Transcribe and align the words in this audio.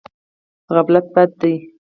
غفلت 0.75 1.05
بد 1.15 1.29
دی. 1.39 1.53